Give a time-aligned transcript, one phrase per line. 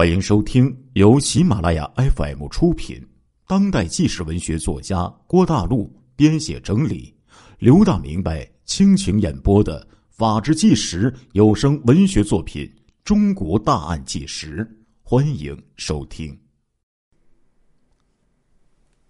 [0.00, 3.06] 欢迎收听由喜马拉雅 FM 出品、
[3.46, 7.14] 当代纪实文学作家郭大陆编写整理、
[7.58, 12.64] 刘大明白倾情演播的《法制纪实》有声文学作品
[13.04, 14.64] 《中国大案纪实》，
[15.02, 16.34] 欢迎收听。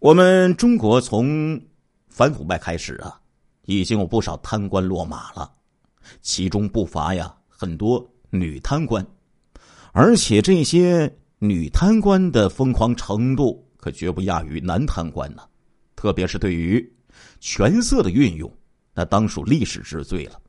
[0.01, 1.57] 我们中国从
[2.09, 3.21] 反腐败开始啊，
[3.67, 5.53] 已经有不少贪官落马了，
[6.21, 9.07] 其中不乏呀很多女贪官。
[9.93, 15.43] 而且这些女贪官的疯狂程度可绝不亚于男贪官呢，
[15.97, 16.81] 特别是对于
[17.41, 18.51] 权色的运用，
[18.95, 20.41] 那当属历史之最了。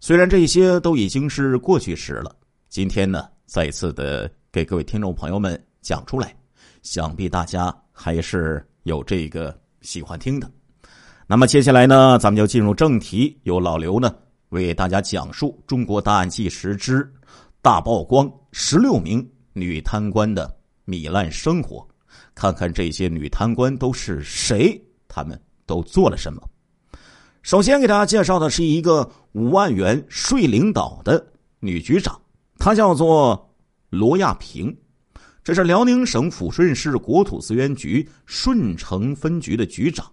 [0.00, 2.34] 虽然这些都已经是过去时了，
[2.68, 6.34] 今天呢，再次的给各位听众朋友们讲出来，
[6.82, 10.50] 想必大家还是有这个喜欢听的。
[11.26, 14.14] 那么接下来呢，咱们就进入正题，由老刘呢
[14.50, 17.10] 为大家讲述《中国大案纪实之
[17.62, 18.28] 大曝光》。
[18.52, 20.54] 十六名女贪官的
[20.86, 21.86] 糜烂生活，
[22.34, 26.42] 看看这些女贪官都是谁，他们都做了什么。
[27.42, 31.24] 首先给大家介绍的是一个五万元税领导的
[31.60, 32.20] 女局长，
[32.58, 33.54] 她叫做
[33.90, 34.76] 罗亚平，
[35.42, 40.10] 这是辽宁省抚顺市国土资源局顺城分局的局长。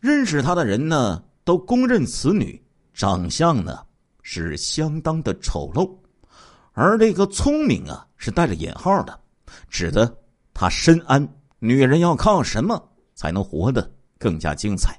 [0.00, 2.60] 认识她的人呢，都公认此女
[2.92, 3.78] 长相呢
[4.22, 5.88] 是相当的丑陋。
[6.78, 9.18] 而这个聪明啊，是带着引号的，
[9.70, 10.14] 指的
[10.52, 11.26] 他深谙
[11.58, 12.78] 女人要靠什么
[13.14, 14.94] 才能活得更加精彩。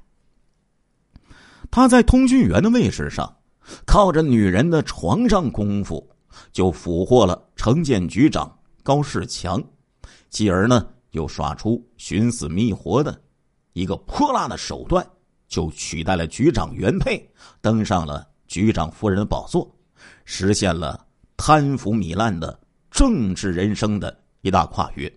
[1.70, 3.32] 他在通讯员的位置上，
[3.86, 6.04] 靠着女人的床上功夫，
[6.52, 9.64] 就俘获了城建局长高世强，
[10.32, 13.22] 继而呢，又耍出寻死觅活的
[13.74, 15.08] 一个泼辣的手段，
[15.48, 17.32] 就取代了局长原配，
[17.62, 19.72] 登上了局长夫人的宝座，
[20.26, 21.06] 实现了。
[21.38, 22.60] 贪腐糜烂的
[22.92, 25.12] 政治人生的一大跨越。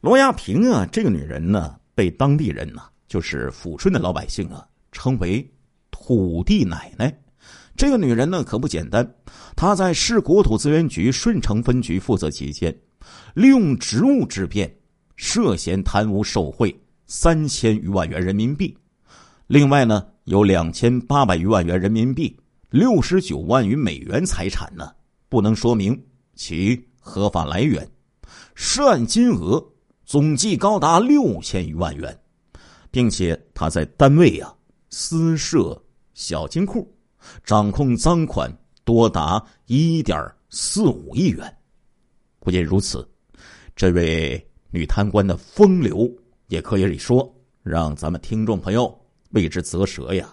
[0.00, 5.46] 罗亚平啊，这个女人呢，被当地人呢，就是抚顺的老百姓啊，称为
[5.90, 7.12] “土地奶奶”。
[7.76, 9.14] 这个女人呢，可不简单。
[9.54, 12.74] 她在市国土资源局顺城分局负责期间，
[13.34, 14.72] 利用职务之便，
[15.16, 16.74] 涉嫌贪污受贿
[17.06, 18.76] 三千余万元人民币。
[19.48, 22.36] 另外呢，有两千八百余万元人民币、
[22.70, 24.92] 六十九万余美元财产呢。
[25.28, 26.00] 不能说明
[26.34, 27.88] 其合法来源，
[28.54, 29.64] 涉案金额
[30.04, 32.16] 总计高达六千余万元，
[32.90, 34.54] 并且他在单位啊
[34.90, 35.80] 私设
[36.14, 36.88] 小金库，
[37.44, 38.50] 掌控赃款
[38.84, 41.56] 多达一点四五亿元。
[42.38, 43.06] 不仅如此，
[43.74, 46.08] 这位女贪官的风流
[46.46, 48.96] 也可以说让咱们听众朋友
[49.30, 50.32] 为之啧舌呀。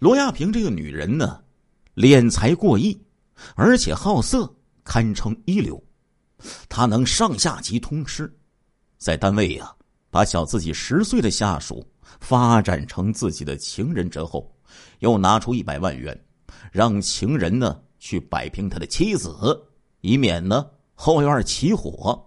[0.00, 1.40] 罗亚平这个女人呢，
[1.94, 3.00] 敛财过亿。
[3.54, 4.52] 而且好色
[4.84, 5.82] 堪称一流，
[6.68, 8.32] 他能上下级通吃，
[8.96, 9.74] 在单位呀，
[10.10, 11.86] 把小自己十岁的下属
[12.20, 14.50] 发展成自己的情人之后，
[15.00, 16.18] 又拿出一百万元，
[16.72, 19.36] 让情人呢去摆平他的妻子，
[20.00, 22.24] 以免呢后院起火。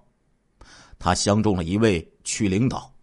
[1.00, 2.94] 他相中了一位区领导，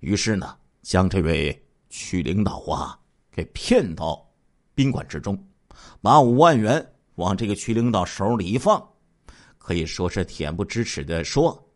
[0.00, 2.98] 于是呢将这位区领导啊
[3.30, 4.28] 给骗到
[4.74, 5.38] 宾馆之中，
[6.02, 6.84] 把五万元。
[7.16, 8.82] 往这个区领导手里一放，
[9.58, 11.70] 可以说是恬不知耻的说：“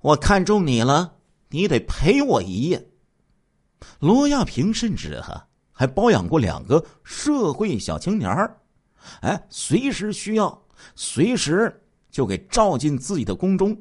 [0.00, 1.12] 我看中你了，
[1.50, 2.88] 你得陪我一夜。”
[4.00, 8.56] 罗亚平甚至哈还包养过两个社会小青年儿，
[9.20, 10.62] 哎，随时需要，
[10.94, 13.76] 随时就给召进自己的宫中，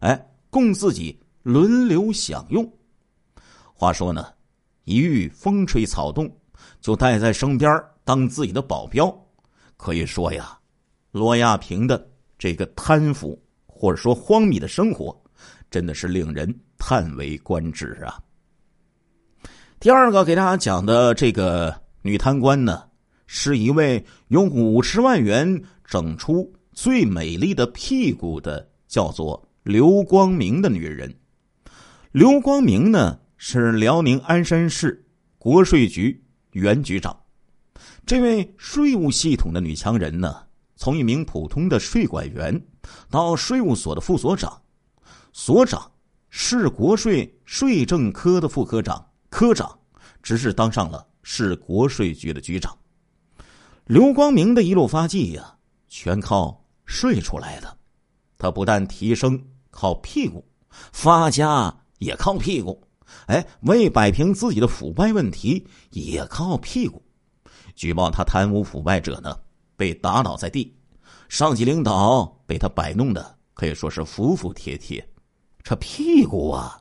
[0.00, 2.68] 哎，供自己轮流享用。
[3.74, 4.26] 话说呢，
[4.84, 6.30] 一遇风吹草动，
[6.80, 9.14] 就带在身边当自己的保镖。
[9.76, 10.58] 可以说呀，
[11.10, 12.08] 罗亚平的
[12.38, 15.14] 这个贪腐或者说荒谬的生活，
[15.70, 18.18] 真的是令人叹为观止啊。
[19.80, 22.84] 第二个给大家讲的这个女贪官呢，
[23.26, 31.14] 是一位用五十万元整出最美丽的屁股的，叫做刘光明的女人。
[32.12, 35.04] 刘光明呢，是辽宁鞍山市
[35.36, 37.14] 国税局原局长。
[38.06, 40.42] 这位税务系统的女强人呢，
[40.76, 42.62] 从一名普通的税管员，
[43.08, 44.60] 到税务所的副所长、
[45.32, 45.90] 所长，
[46.28, 49.78] 市国税税政科的副科长、科长，
[50.22, 52.76] 直至当上了市国税局的局长。
[53.86, 55.56] 刘光明的一路发迹呀，
[55.88, 57.78] 全靠税出来的。
[58.36, 60.44] 他不但提升靠屁股，
[60.92, 62.82] 发家也靠屁股。
[63.26, 67.02] 哎，为摆平自己的腐败问题，也靠屁股。
[67.74, 69.36] 举报他贪污腐败者呢，
[69.76, 70.72] 被打倒在地；
[71.28, 75.06] 上级领导被他摆弄的可以说是服服帖帖，
[75.62, 76.80] 这屁股啊，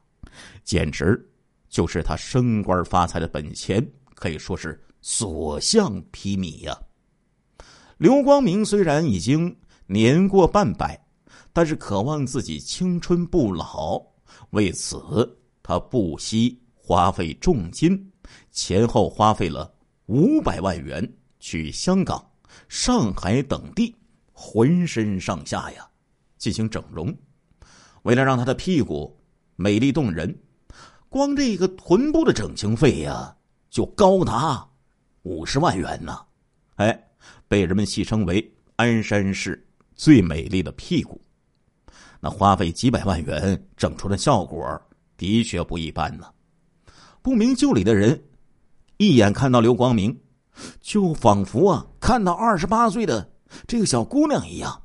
[0.64, 1.30] 简直
[1.70, 6.78] 就是他升官发财的本钱，可以说是所向披靡呀。
[7.98, 9.56] 刘光明虽然已经
[9.88, 11.00] 年过半百，
[11.52, 14.02] 但是渴望自己青春不老，
[14.52, 15.00] 为此
[15.62, 18.12] 他不惜花费重金，
[18.52, 19.73] 前后花费了
[20.06, 22.24] 五百万元去香港、
[22.68, 23.96] 上海等地。
[24.36, 25.88] 浑身上下呀，
[26.40, 27.16] 进行整容，
[28.02, 29.16] 为了让他的屁股
[29.56, 30.36] 美丽动人，
[31.08, 33.34] 光这个臀部的整形费呀，
[33.70, 34.68] 就高达
[35.22, 36.20] 五十万元呢。
[36.76, 37.12] 哎，
[37.48, 41.22] 被人们戏称为鞍山市最美丽的屁股。
[42.20, 44.82] 那花费几百万元整出的效果，
[45.16, 46.28] 的确不一般呢。
[47.22, 48.20] 不明就里的人
[49.08, 50.18] 一眼看到刘光明，
[50.80, 53.30] 就仿佛啊，看到二十八岁的。
[53.68, 54.82] 这个小姑娘一样，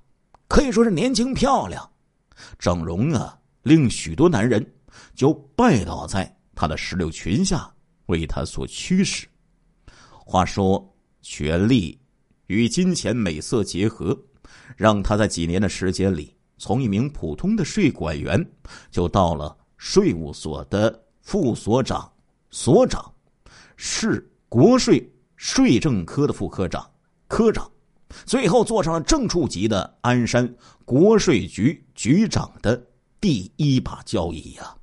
[0.48, 1.88] 可以说是年轻漂亮，
[2.58, 4.64] 整容啊，令许多男人
[5.14, 7.72] 就拜倒在她的石榴裙下，
[8.06, 9.26] 为她所驱使。
[10.10, 10.86] 话说，
[11.22, 11.98] 权力
[12.48, 14.14] 与金钱美色结合，
[14.76, 18.44] 让她在几年的时间里，从一名普通的税管员，
[18.90, 22.10] 就到了税务所的副所长、
[22.50, 23.10] 所长，
[23.80, 26.90] 市国税税政科的副科长、
[27.28, 27.70] 科长。
[28.26, 30.52] 最后做上了正处级的鞍山
[30.84, 32.84] 国税局局长的
[33.20, 34.74] 第一把交椅呀。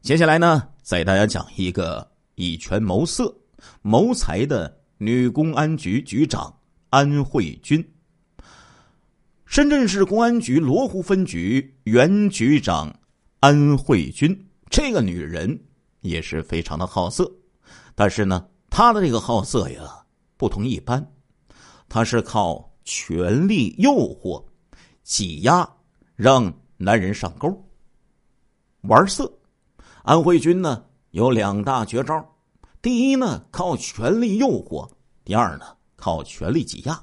[0.00, 3.36] 接下来呢，再给大家讲一个以权谋色、
[3.82, 7.86] 谋财的女公安局局长安慧君。
[9.44, 13.00] 深圳市公安局罗湖分局原局长
[13.40, 15.58] 安慧君，这个女人
[16.00, 17.30] 也是非常的好色，
[17.94, 20.04] 但是呢，他的这个好色呀，
[20.36, 21.04] 不同一般。
[21.88, 24.44] 他是靠权力诱惑、
[25.02, 25.68] 挤压，
[26.14, 27.50] 让男人上钩、
[28.82, 29.32] 玩色。
[30.02, 32.22] 安慧君呢有两大绝招：
[32.80, 34.88] 第一呢靠权力诱惑；
[35.24, 35.64] 第二呢
[35.96, 37.02] 靠权力挤压，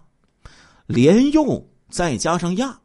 [0.85, 2.79] 连诱再加上压。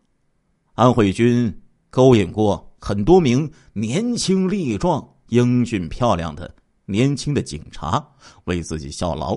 [0.74, 6.54] 安慧君勾引过很多名年轻力壮、英俊漂亮的
[6.84, 8.06] 年轻的警察
[8.44, 9.36] 为自己效劳，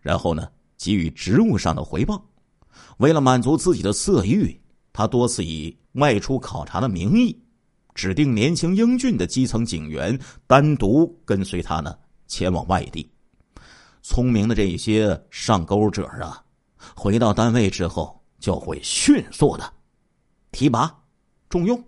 [0.00, 0.46] 然后呢。
[0.80, 2.24] 给予职务上的回报，
[2.98, 4.60] 为了满足自己的色欲，
[4.92, 7.36] 他多次以外出考察的名义，
[7.96, 11.92] 指定年轻英俊的基层警员单独跟随他呢
[12.28, 13.10] 前往外地。
[14.02, 16.40] 聪明的这些上钩者啊，
[16.94, 19.72] 回到单位之后就会迅速的
[20.52, 20.96] 提拔
[21.48, 21.82] 重用，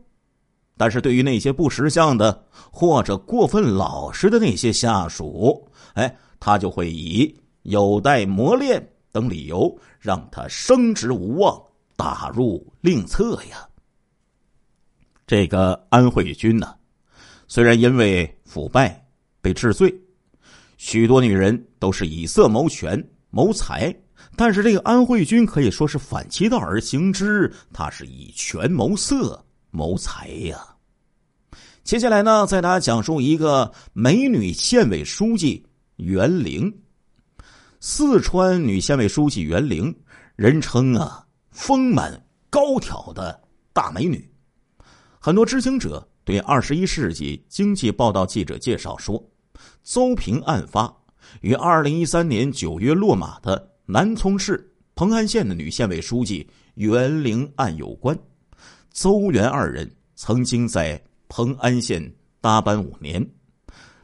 [0.81, 2.43] 但是对于那些不识相的
[2.73, 7.37] 或者过分老实的那些下属，哎，他就会以。
[7.65, 8.83] 有待磨练
[9.13, 11.63] 等理由，让他升职无望，
[11.95, 13.69] 打入另册呀。
[15.27, 16.75] 这个安慧君呢，
[17.47, 19.07] 虽然因为腐败
[19.43, 19.95] 被治罪，
[20.79, 23.95] 许多女人都是以色谋权谋财，
[24.35, 30.70] 但是这个安慧君可以说是反其道而行之，她是以权谋色谋财呀。
[31.91, 35.67] 接下来呢，再大家讲述一个美女县委书记
[35.97, 36.73] 袁玲。
[37.81, 39.93] 四川女县委书记袁玲，
[40.37, 43.37] 人称啊丰满高挑的
[43.73, 44.25] 大美女。
[45.19, 49.21] 很多知情者对《二十一世纪经济报道》记者介绍说，
[49.83, 50.97] 邹平案发
[51.41, 58.17] 与二零一三年九月落马的南充市蓬安县的女县委书记袁玲案有关。
[58.93, 63.25] 邹袁二人曾经在蓬安县搭班五年，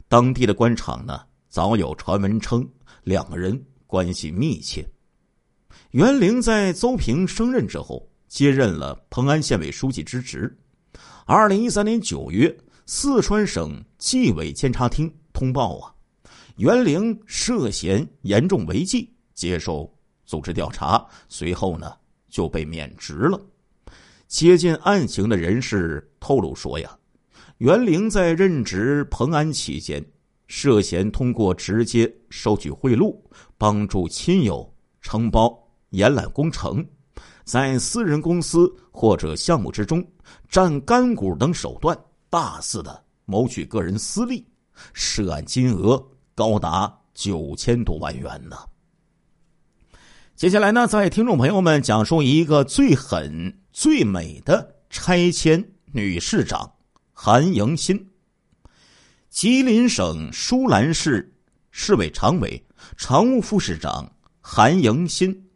[0.07, 1.19] 当地的官场呢
[1.49, 2.67] 早有传闻称。
[3.03, 4.85] 两个人关系密切。
[5.91, 10.57] 袁玲在邹平升任之后，接任了蓬安县委书记之职。
[11.25, 15.93] 二零一三年九月，四川省纪委监察厅通报啊，
[16.55, 19.93] 袁玲涉嫌严重违纪，接受
[20.25, 21.05] 组织调查。
[21.27, 21.93] 随后呢，
[22.29, 23.39] 就被免职了。
[24.27, 26.97] 接近案情的人士透露说呀，
[27.57, 30.03] 袁玲在任职蓬安期间。
[30.49, 33.13] 涉嫌通过直接收取贿赂、
[33.57, 35.53] 帮助亲友承包
[35.89, 36.85] 延揽工程，
[37.43, 40.01] 在私人公司或者项目之中
[40.47, 41.97] 占干股等手段，
[42.29, 44.47] 大肆的谋取个人私利，
[44.93, 46.01] 涉案金额
[46.33, 48.55] 高达九千多万元呢。
[50.33, 56.71] 接下来呢，在听众朋友们讲述一个最狠、最美的拆迁女市长
[57.19, 58.11] 韩迎新。
[59.27, 61.33] 吉林省舒兰市
[61.71, 62.63] 市委常委、
[62.95, 64.09] 常务副市长
[64.39, 65.49] 韩迎新，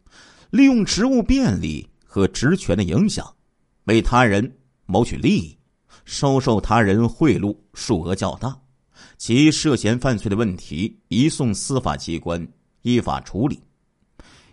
[0.50, 3.36] 利用职务便利和职权的影响，
[3.84, 5.56] 为他人谋取利益，
[6.04, 8.60] 收受他人贿赂，数额较大。
[9.16, 12.44] 其涉嫌犯罪的问题移送司法机关
[12.82, 13.62] 依法处理。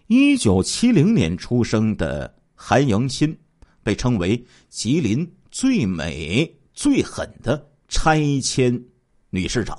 [0.05, 3.35] 一九七零年出生的韩迎新，
[3.81, 8.81] 被称为吉林最美最狠的拆迁
[9.31, 9.77] 女市长。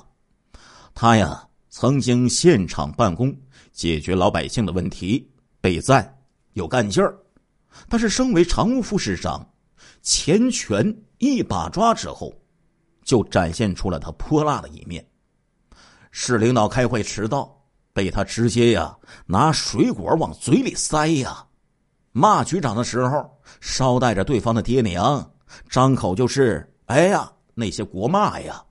[0.93, 3.35] 她呀，曾经现场办公，
[3.71, 5.27] 解决老百姓的问题，
[5.59, 6.15] 被赞
[6.53, 7.17] 有干劲儿。
[7.89, 9.43] 但是，升为常务副市长，
[10.03, 12.31] 钱权一把抓之后。
[13.03, 15.03] 就展现出了他泼辣的一面。
[16.11, 21.47] 市领导开会迟到，被他直接呀拿水果往嘴里塞呀；
[22.11, 25.33] 骂局长的时候，捎带着对方的爹娘，
[25.67, 28.63] 张口就是“哎呀”那些国骂呀。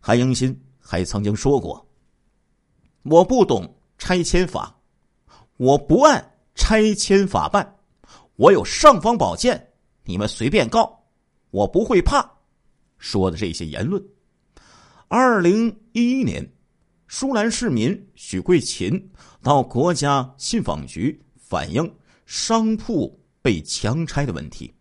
[0.00, 1.86] 韩迎新还曾经说过
[3.04, 4.74] ：“我不懂拆迁法，
[5.58, 7.76] 我不按拆迁法办，
[8.36, 9.72] 我有尚方宝剑，
[10.04, 11.04] 你们随便告，
[11.50, 12.28] 我不会怕。”
[12.96, 14.02] 说的这些言论。
[15.08, 16.50] 二零一一年，
[17.06, 19.10] 舒兰市民许桂琴
[19.42, 21.94] 到国家信访局反映
[22.26, 24.72] 商铺被强拆的问题，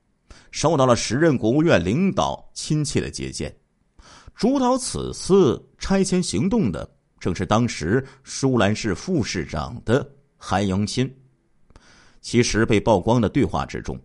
[0.51, 3.55] 受到了时任国务院领导亲切的接见。
[4.35, 6.89] 主导此次拆迁行动的，
[7.19, 11.11] 正是当时舒兰市副市长的韩迎新。
[12.21, 13.99] 其实被曝光的对话之中，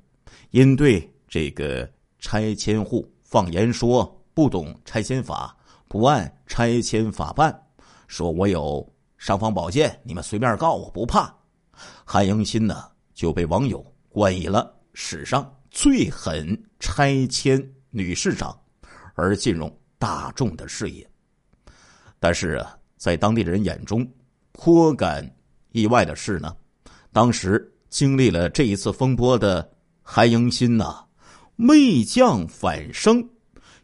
[0.51, 3.07] 因对这个拆迁户。
[3.23, 5.57] 放言说不懂拆迁法，
[5.89, 7.63] 不按拆迁法办，
[8.07, 11.35] 说我有尚方宝剑，你们随便告我不怕。
[12.05, 12.85] 韩迎新呢
[13.15, 18.55] 就被网友冠以了史上最狠拆迁女市长，
[19.15, 21.11] 而进入大众的视野。
[22.21, 24.07] 但是啊，在当地人眼中
[24.53, 25.29] 颇感
[25.71, 26.55] 意外的是呢，
[27.11, 29.69] 当时经历了这一次风波的
[30.03, 31.05] 韩迎新呐。
[31.57, 33.27] 未降反升，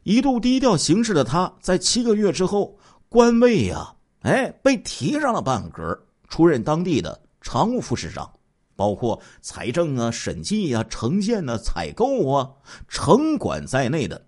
[0.03, 2.79] 一度低调行事的他，在七个月之后，
[3.09, 8.31] 官位呀，哎，被提上了半格，出任当地的常务副市长，
[8.79, 12.49] 包括财政啊、审计啊、城建啊、采购啊、
[12.87, 14.25] 城管在内的，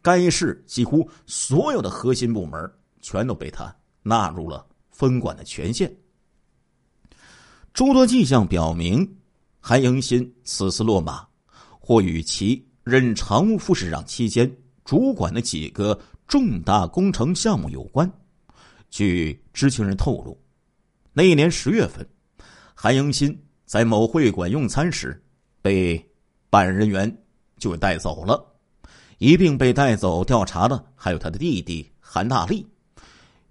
[0.00, 5.92] 该市几乎所有的核心部门，全都被他纳入了分管的权限。
[7.74, 9.16] 诸多迹象表明，
[9.58, 11.26] 韩迎新此次落马，
[11.80, 12.64] 或与其。
[12.82, 14.50] 任常务副市长期间，
[14.84, 18.10] 主管的几个重大工程项目有关。
[18.88, 20.40] 据知情人透露，
[21.12, 22.08] 那一年十月份，
[22.74, 23.38] 韩迎新
[23.70, 25.22] 在某会馆用餐时，
[25.62, 26.04] 被
[26.50, 27.22] 办案人员
[27.56, 28.44] 就带走了。
[29.18, 32.66] 一并被带走调查的还有他的弟弟韩大力。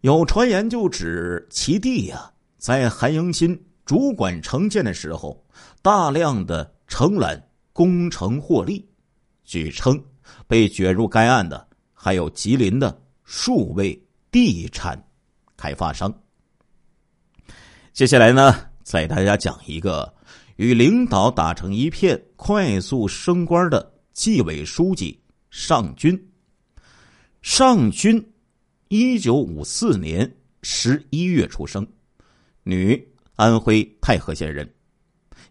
[0.01, 5.41] 有传言就指其弟呀，在韩迎新主管城建的时候，
[5.81, 8.85] 大量的承揽工程获利。
[9.45, 10.03] 据称，
[10.47, 13.97] 被卷入该案的还有吉林的数位
[14.29, 15.01] 地产
[15.55, 16.13] 开发商。
[17.93, 20.11] 接下来呢，再大家讲一个
[20.55, 26.19] 与领导打成一片、快速升官的纪委书记尚军。
[27.43, 28.33] 尚军，
[28.87, 31.87] 一九五四年十一月出生，
[32.63, 32.99] 女，
[33.35, 34.67] 安徽太和县人。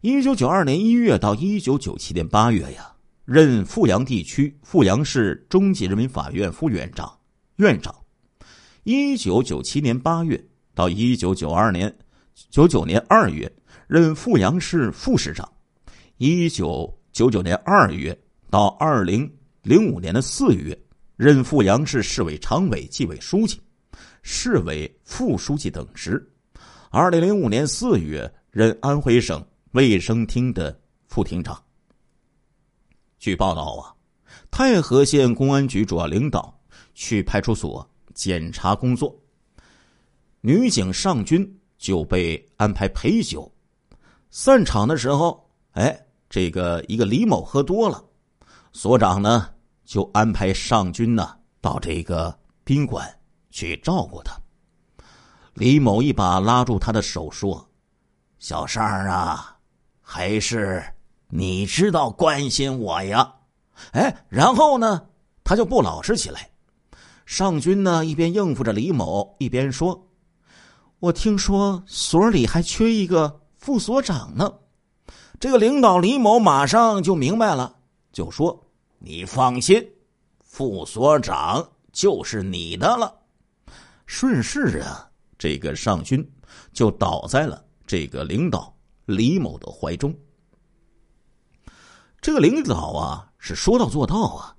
[0.00, 2.92] 一九九二年一月到一九九七年八月呀。
[3.25, 7.16] 任阜阳地区阜阳市中级人民法院副院长、
[7.59, 7.95] 院长，
[8.83, 11.97] 一九九七年八月到一九九二年
[12.50, 13.50] 九九年二月
[13.87, 15.50] 任阜阳市副市长，
[16.18, 18.16] 一九九九年二月
[18.49, 19.30] 到二零
[19.62, 20.78] 零五年的四月
[21.16, 23.61] 任阜阳市市委常委、纪委书记、
[24.23, 26.25] 市委副书记等职，
[26.90, 31.61] 二零零五年四月任安徽省卫生厅的副厅长。
[33.18, 33.90] 据报道啊，
[34.50, 36.57] 太和县公安局主要领导
[36.95, 39.14] 去派出所检查工作，
[40.40, 43.50] 女警尚军就被安排陪酒。
[44.30, 48.04] 散场的时候，哎，这个一个李某喝多了，
[48.73, 49.49] 所长呢
[49.85, 53.08] 就安排尚军呢到这个宾馆
[53.50, 54.38] 去照顾他。
[55.54, 57.66] 李某一把拉住他的手说
[58.38, 59.56] ：“小尚啊，
[60.02, 60.85] 还是。”
[61.30, 63.35] 你知道关心我呀，
[63.92, 65.06] 哎，然后呢，
[65.44, 66.49] 他就不老实起来。
[67.26, 70.07] 尚军呢，一边应付着李某，一边说
[71.00, 74.52] ：“我听说所里还缺一个副所长呢。”
[75.40, 77.76] 这个领导李某马上就明白了，
[78.12, 78.66] 就说
[78.98, 79.88] ：“你放心，
[80.42, 83.14] 副所长就是你的了。”
[84.06, 86.28] 顺势啊，这个尚军
[86.72, 88.74] 就倒在了这个领导
[89.06, 90.12] 李某的怀中。
[92.20, 94.56] 这个领导啊，是说到做到啊。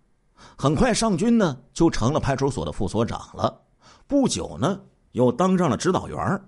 [0.58, 3.62] 很快，尚军呢就成了派出所的副所长了。
[4.08, 4.80] 不久呢，
[5.12, 6.42] 又当上了指导员。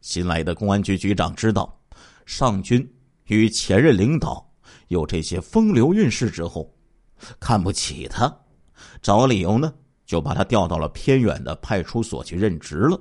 [0.00, 1.80] 新来的公安局局长知道
[2.26, 2.92] 尚军
[3.26, 4.52] 与前任领导
[4.88, 6.74] 有这些风流韵事之后，
[7.38, 8.34] 看不起他，
[9.00, 9.72] 找理由呢，
[10.04, 13.00] 就把他调到了偏远的派出所去任职了。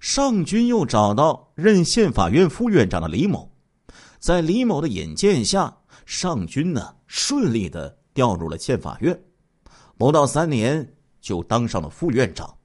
[0.00, 3.52] 尚军又找到任县法院副院长的李某，
[4.18, 9.20] 在李某的引荐下，尚军呢顺利的调入了县法院。
[9.96, 12.57] 不到三年，就当上了副院长。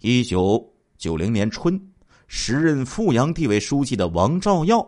[0.00, 0.64] 一九
[0.96, 1.80] 九零年春，
[2.28, 4.86] 时任阜阳地委书记的王兆耀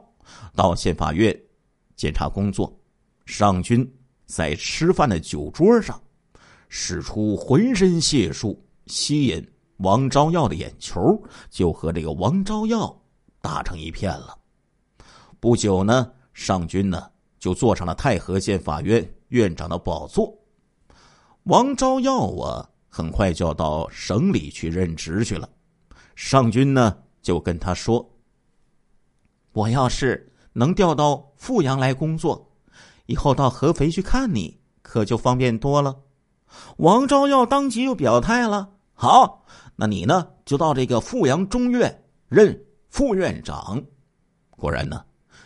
[0.54, 1.36] 到县法院
[1.96, 2.72] 检查工作。
[3.26, 3.88] 尚军
[4.26, 6.00] 在吃饭的酒桌上，
[6.68, 9.44] 使出浑身解数吸引
[9.78, 12.96] 王昭耀的眼球，就和这个王昭耀
[13.40, 14.38] 打成一片了。
[15.40, 20.32] 不久呢，尚军呢就坐上了太和县法院院长的宝座。
[21.44, 25.48] 王昭耀啊，很快就要到省里去任职去了。
[26.16, 28.06] 尚军呢，就跟他说
[29.52, 32.52] ：“我要是能调到阜阳来工作，
[33.06, 35.96] 以后到合肥去看你，可就方便多了。”
[36.78, 43.80] 王昭耀当即就表态了：“好，那你呢，就到这个阜阳中院任副院长。”
[44.50, 45.02] 果然呢，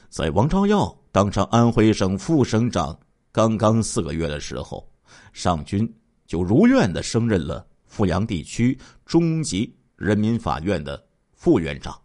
[0.09, 2.99] 在王昭耀当上安徽省副省长
[3.31, 4.85] 刚刚四个月的时候。
[5.33, 5.93] 尚军
[6.27, 12.01] 就如愿的升任了阜阳地区中级人民法院的副院长，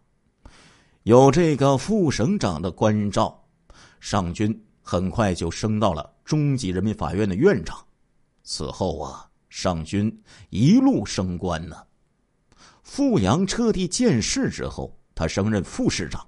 [1.04, 3.42] 有这个副省长的关照，
[3.98, 7.82] 尚军很快就升到了中级人民法院的院长。
[8.44, 11.76] 此后啊，尚军一路升官呢。
[12.82, 16.24] 阜阳彻底建市之后，他升任副市长，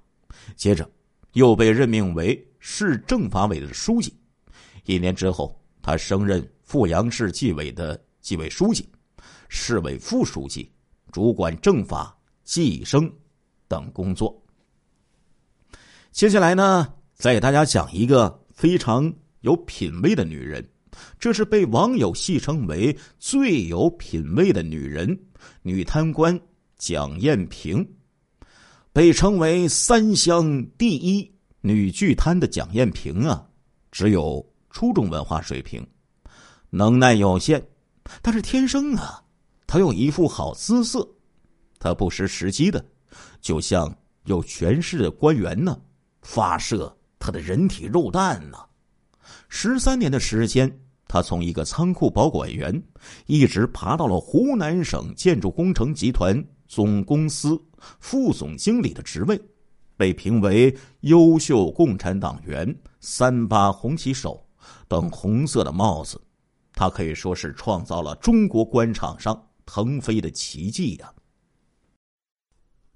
[0.56, 0.90] 接着
[1.32, 4.16] 又被任命为市政法委的书记。
[4.84, 6.49] 一年之后，他升任。
[6.72, 8.88] 阜阳市纪委的纪委书记、
[9.50, 10.72] 市委副书记，
[11.12, 13.12] 主管政法、计生
[13.68, 14.42] 等工作。
[16.12, 20.66] 接下来呢，再给大家讲一个非常有品位的女人，
[21.18, 25.14] 这是被网友戏称为最有品位的女人——
[25.61, 26.40] 女贪官
[26.78, 27.87] 蒋艳萍。
[28.94, 31.30] 被称为三湘第一
[31.61, 33.46] 女巨贪的蒋艳萍啊，
[33.90, 35.87] 只有初中文化水平。
[36.74, 37.62] 能耐有限，
[38.22, 39.22] 但是天生啊，
[39.66, 41.06] 他有一副好姿色。
[41.78, 42.82] 他不失时机的，
[43.42, 45.78] 就像有权势的官员呢，
[46.22, 48.56] 发射他的人体肉弹呢。
[49.50, 52.82] 十三年的时间，他从一个仓库保管员，
[53.26, 57.62] 一直爬到了湖南省建筑工程集团总公司
[58.00, 59.38] 副总经理的职位，
[59.94, 64.42] 被评为优秀共产党员、三八红旗手
[64.88, 66.18] 等红色的帽子。
[66.74, 71.12] 他可以说是创造了中国官场上腾飞的奇迹呀！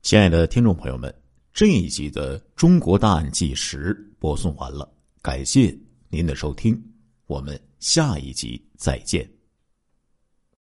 [0.02, 1.14] 亲爱的听众朋友们，
[1.52, 4.88] 这一集的《中国大案纪实》播送完了，
[5.20, 5.76] 感谢
[6.08, 6.80] 您的收听，
[7.26, 9.35] 我们下一集再见。